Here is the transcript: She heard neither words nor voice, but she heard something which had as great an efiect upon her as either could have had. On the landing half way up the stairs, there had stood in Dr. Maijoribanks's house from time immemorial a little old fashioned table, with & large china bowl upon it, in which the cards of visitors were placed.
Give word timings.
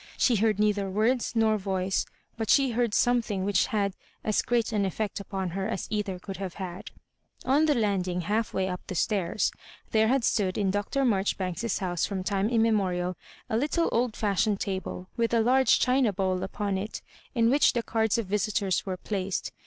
She 0.17 0.37
heard 0.37 0.57
neither 0.57 0.89
words 0.89 1.35
nor 1.35 1.59
voice, 1.59 2.07
but 2.35 2.49
she 2.49 2.71
heard 2.71 2.95
something 2.95 3.45
which 3.45 3.67
had 3.67 3.93
as 4.23 4.41
great 4.41 4.71
an 4.71 4.83
efiect 4.83 5.19
upon 5.19 5.51
her 5.51 5.67
as 5.67 5.85
either 5.91 6.17
could 6.17 6.37
have 6.37 6.55
had. 6.55 6.89
On 7.45 7.67
the 7.67 7.75
landing 7.75 8.21
half 8.21 8.51
way 8.51 8.67
up 8.67 8.81
the 8.87 8.95
stairs, 8.95 9.51
there 9.91 10.07
had 10.07 10.23
stood 10.23 10.57
in 10.57 10.71
Dr. 10.71 11.05
Maijoribanks's 11.05 11.77
house 11.77 12.07
from 12.07 12.23
time 12.23 12.49
immemorial 12.49 13.15
a 13.47 13.55
little 13.57 13.89
old 13.91 14.15
fashioned 14.15 14.59
table, 14.59 15.07
with 15.17 15.33
& 15.33 15.33
large 15.33 15.79
china 15.79 16.11
bowl 16.11 16.41
upon 16.41 16.79
it, 16.79 17.03
in 17.35 17.51
which 17.51 17.73
the 17.73 17.83
cards 17.83 18.17
of 18.17 18.25
visitors 18.25 18.83
were 18.87 18.97
placed. 18.97 19.51